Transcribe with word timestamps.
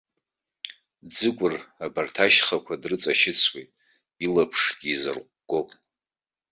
Ӡыкәыр 1.13 1.55
абарҭ 1.85 2.15
ашьхақәа 2.25 2.81
дрыҵашьыцуеит, 2.81 3.69
илаԥшгьы 4.25 4.89
изырҟәгом. 4.93 5.67